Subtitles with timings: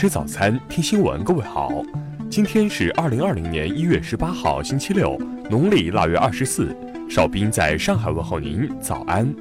[0.00, 1.24] 吃早餐，听新闻。
[1.24, 1.72] 各位好，
[2.30, 5.18] 今天是二零二零年一月十八号，星期六，
[5.50, 6.72] 农历腊月二十四。
[7.10, 9.34] 邵斌在上海问候您，早安。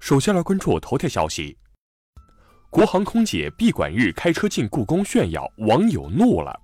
[0.00, 1.58] 首先来关注头条消息：
[2.70, 6.58] 国航空姐闭馆日开车进故宫炫耀，网友怒了。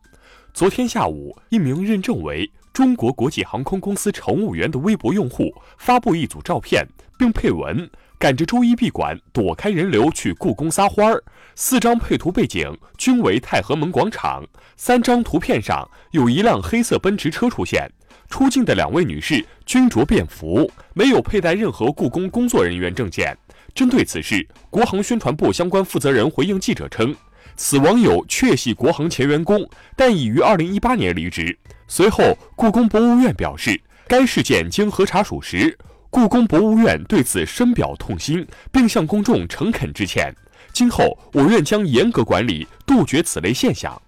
[0.54, 6.87] 昨天下午，一名认证为中国国际航空公司乘务员的微博用户发布一组照片，
[7.19, 7.88] 并配文
[8.19, 11.23] ：“赶着周一闭馆，躲开人流去故宫撒欢儿。”
[11.55, 14.43] 四张配图背景均为太和门广场，
[14.77, 17.91] 三张图片上有一辆黑色奔驰车出现。
[18.30, 23.37] 出镜的两位女士均着便服，没有佩戴任何故宫工作人员证件。
[23.74, 27.15] 针对此事，国航宣传部相关负责人回应记者称，
[27.56, 31.56] 此网友确系国航前员工，但已于二零一八年离职。
[31.87, 35.77] 随后，故宫博物院表示，该事件经核查属实，
[36.10, 40.35] 故宫博物院对此深表痛心，并向公众诚恳致歉。
[40.73, 44.01] 今后，我院将严格管理，杜绝此类现象。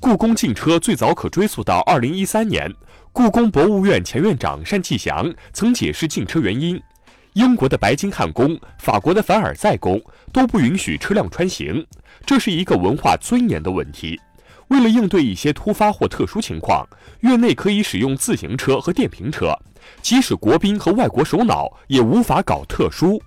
[0.00, 2.72] 故宫禁车最早可追溯到二零一三年。
[3.12, 6.80] 故宫博物院前院长单霁翔曾解释禁车原因：
[7.34, 10.00] 英国的白金汉宫、法国的凡尔赛宫
[10.32, 11.84] 都不允许车辆穿行，
[12.24, 14.20] 这是一个文化尊严的问题。
[14.68, 16.86] 为了应对一些突发或特殊情况，
[17.20, 19.52] 院内可以使用自行车和电瓶车，
[20.00, 23.20] 即使国宾和外国首脑也无法搞特殊。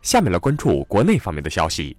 [0.00, 1.94] 下面来关注国内方面的消息。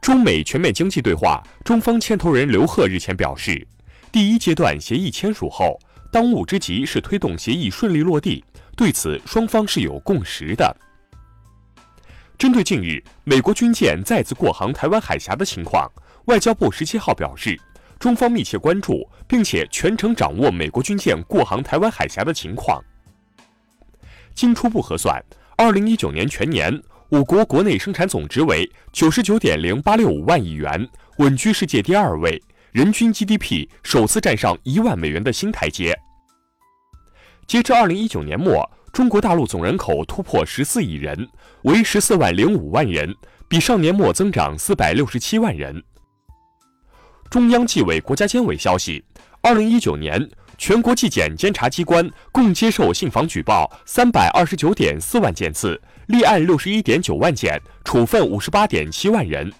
[0.00, 3.64] 中美全面经济对话，中方牵头人刘鹤日前表示。
[4.10, 5.78] 第一阶段协议签署后，
[6.10, 8.42] 当务之急是推动协议顺利落地，
[8.78, 10.76] 对此双方是有共识的。
[12.38, 15.90] 针对近日美国军舰再次过航台湾海峡的情况，
[16.26, 17.58] 外交部十七号表示，
[17.98, 22.80] 中方密切关注，并且全程掌握美国军舰过航台湾海峡的情况。
[24.32, 25.20] 经初步核算，
[25.56, 32.40] 二零一九年全年我国国内生产总值为九十九点零八六五万亿元，稳居世界第二位。
[32.70, 35.98] 人均 GDP 首次站上一万美元的新台阶。
[37.48, 41.26] 截至二零一九年末，中国大陆总人口突破十四亿人，
[41.62, 43.10] 为十四万零五万人，
[43.48, 45.82] 比上年末增长四百六十七万人。
[47.30, 49.02] 中央纪委国家监委消息，
[49.40, 50.28] 二零一九年
[50.58, 59.50] 全国纪检监察机关共接受信访举报三百二十九点四万件次，立案六十一点九万件，处分五十八点七万人。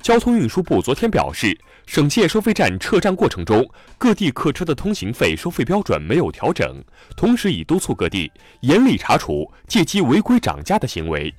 [0.00, 6.82] 交通运输部昨天表示，省界收费站撤站过程中，各地客车的通行费收费标准没有调整，
[7.16, 11.34] 同时已督促各地严厉查处借机违规涨价的行为。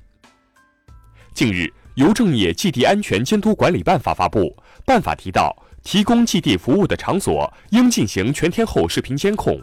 [1.34, 4.54] 近日，邮政业寄递安全监督管理办法发布，
[4.84, 9.60] 办法提到，提供寄递服务的场所应进行全天候视频监控。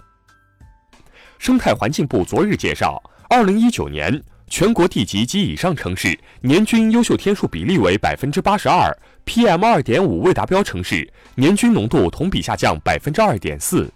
[1.38, 4.22] 生态环境部昨日介绍，二零一九年。
[4.50, 13.92] 全国地级及以上城市年均优秀天数比例为百分之八十二，PM 二点五未达标城市年均浓度同比下降百分之二点四。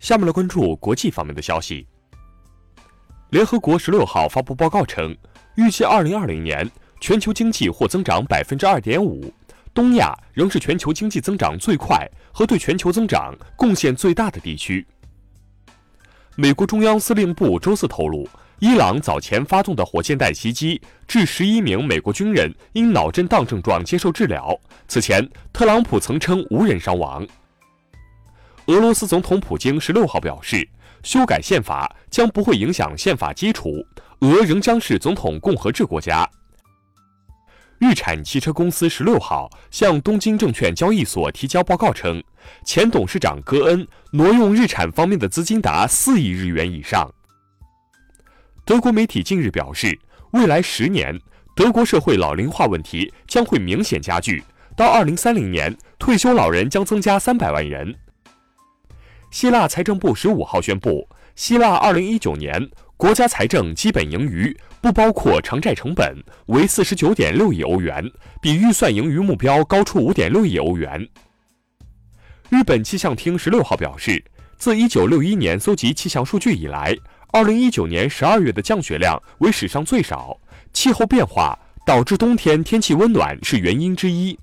[0.00, 1.86] 下面来关注国际方面的消息。
[3.30, 5.16] 联合国十六号发布报告称，
[5.54, 6.68] 预计二零二零年
[7.00, 9.32] 全球经济或增长百分之二点五，
[9.72, 14.84] 东亚仍是全球经济增长最快和对全球增长贡献最大的地区。
[16.34, 18.28] 美国中央司令部周四透露。
[18.60, 24.58] 伊朗早前发动的火箭弹袭击，致十一名美国军人因脑震荡症状接受治疗。
[24.86, 27.26] 此前，特朗普曾称无人伤亡。
[28.66, 30.66] 俄罗斯总统普京十六号表示，
[31.02, 33.84] 修改宪法将不会影响宪法基础，
[34.20, 36.26] 俄仍将是总统共和制国家。
[37.78, 42.22] 日产汽车公司十六号向东京证券交易所提交报告称，
[42.64, 47.12] 前董事长戈恩挪用日产方面的资金达四亿日元以上。
[48.66, 49.98] 德国媒体近日表示，
[50.30, 51.20] 未来十年，
[51.54, 54.42] 德国社会老龄化问题将会明显加剧。
[54.74, 57.94] 到二零三零年，退休老人将增加三百万人。
[59.30, 61.06] 希腊财政部十五号宣布，
[61.36, 66.16] 希腊二零一九年国家财政基本盈余（不包括偿债成本）
[66.48, 68.02] 为四十九点六亿欧元，
[68.40, 71.06] 比预算盈余目标高出五点六亿欧元。
[72.48, 74.24] 日本气象厅十六号表示，
[74.56, 76.96] 自一九六一年搜集气象数据以来。
[77.34, 80.38] 二零一九年十二月的降雪量为史上最少，
[80.72, 84.38] 气候变化导致冬天天气温暖是原因之一。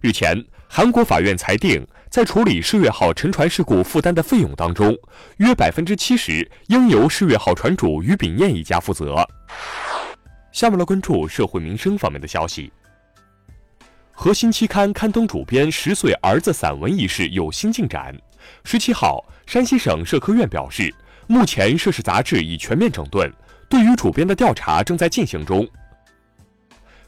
[0.00, 4.96] 日前，韩国法院裁定，在处理世越号沉船事故负担的费用当中，
[5.36, 9.16] 约百分之七十应由世越号船主于炳彦一家负责。
[10.52, 12.72] 下面来关注社会民生方面的消息。
[14.12, 18.16] 核心期刊刊登主编十岁儿子散文一事有新进展。
[18.64, 20.90] 十七号，山西省社科院表示。
[21.30, 23.32] 目前涉事杂志已全面整顿，
[23.68, 25.64] 对于主编的调查正在进行中。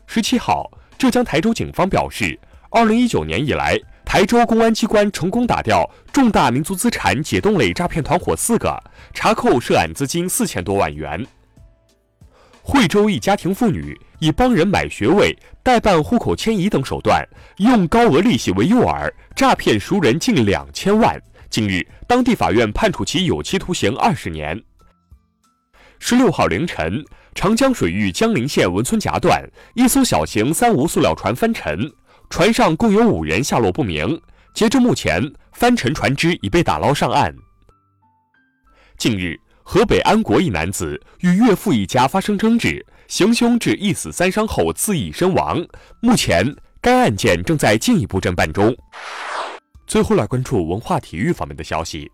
[0.06, 2.38] 十七号，浙江台州警方表示，
[2.70, 8.80] 二零一九年以来，台州公安机关成功打掉重大民族资产解冻类诈骗团伙四个，
[9.12, 11.26] 查扣涉案资金四千多万元。
[12.62, 21.20] 惠州一家庭妇女以帮人买学位、代办户口迁移等手段，用高额利息为诱饵，诈骗熟人近两千万。
[21.52, 24.58] 近日，当地法院判处其有期徒刑二十年。
[25.98, 27.04] 十六号凌晨，
[27.34, 31.92] 长江水域江陵县文村夹段，一艘小型三无塑料船翻沉，
[32.30, 34.18] 船上共有五人下落不明。
[34.54, 37.30] 截至目前，翻沉船只已被打捞上岸。
[38.96, 39.38] 近日。
[39.64, 45.64] 河北安国一男子与岳父一家发生争执，行凶致一死三伤后自缢身亡。
[46.00, 48.76] 目前，该案件正在进一步侦办中。
[49.92, 52.10] 最后来关注文化体育方面的消息。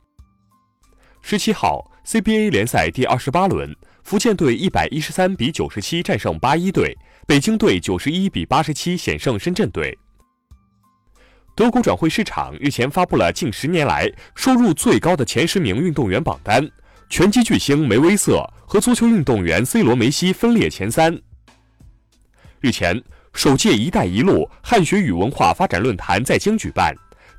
[1.22, 3.72] 十七号，CBA 联赛第二十八轮，
[4.02, 9.96] 福建队一百一十三比九十七战胜八一队，北京队九十一比八十七险胜深圳队。
[11.54, 16.68] 德国转会市场日前发布了近十年来收入最高的前十名运动员榜单。
[17.08, 21.16] 拳击巨星梅威瑟和足球运动员 C 罗、梅西分列前三。
[22.58, 23.00] 日前，
[23.34, 26.92] 首届“一带一路”汉学与文化发展论坛在京举办。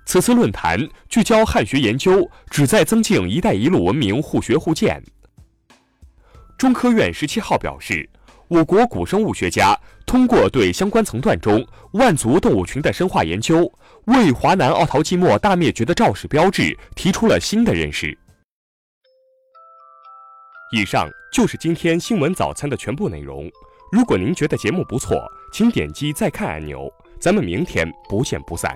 [0.09, 0.75] 此次论坛
[1.07, 4.99] 聚焦汉学研究，旨在增进“一带一路”文明互学互鉴。
[6.57, 8.09] 中科院十七号表示，
[8.47, 13.71] 我国古生物学家通过对相关层段中万足动物群的深化研究，
[14.05, 18.17] 为华南奥陶纪末大灭绝的肇始标志提出了新的认识。
[20.71, 23.47] 以上就是今天新闻早餐的全部内容。
[23.91, 25.15] 如果您觉得节目不错，
[25.53, 26.91] 请点击再看按钮。
[27.19, 28.75] 咱们明天不见不散。